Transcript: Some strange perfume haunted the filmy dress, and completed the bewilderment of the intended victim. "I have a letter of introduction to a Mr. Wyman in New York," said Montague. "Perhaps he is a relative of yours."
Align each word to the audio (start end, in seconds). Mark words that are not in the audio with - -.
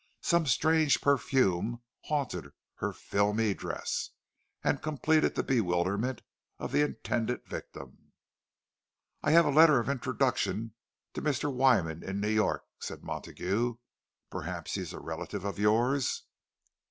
Some 0.23 0.47
strange 0.47 0.99
perfume 0.99 1.83
haunted 2.05 2.53
the 2.79 2.91
filmy 2.91 3.53
dress, 3.53 4.09
and 4.63 4.81
completed 4.81 5.35
the 5.35 5.43
bewilderment 5.43 6.23
of 6.57 6.71
the 6.71 6.81
intended 6.81 7.45
victim. 7.45 8.11
"I 9.21 9.29
have 9.29 9.45
a 9.45 9.51
letter 9.51 9.79
of 9.79 9.89
introduction 9.89 10.73
to 11.13 11.21
a 11.21 11.23
Mr. 11.23 11.53
Wyman 11.53 12.01
in 12.01 12.19
New 12.19 12.29
York," 12.31 12.63
said 12.79 13.03
Montague. 13.03 13.75
"Perhaps 14.31 14.73
he 14.73 14.81
is 14.81 14.91
a 14.91 14.99
relative 14.99 15.45
of 15.45 15.59
yours." 15.59 16.23